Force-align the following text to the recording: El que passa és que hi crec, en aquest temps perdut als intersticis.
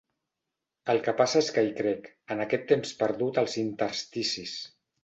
El 0.93 1.01
que 1.07 1.13
passa 1.19 1.43
és 1.45 1.51
que 1.59 1.65
hi 1.67 1.69
crec, 1.81 2.09
en 2.37 2.43
aquest 2.47 2.67
temps 2.73 2.99
perdut 3.05 3.43
als 3.45 3.61
intersticis. 3.69 4.61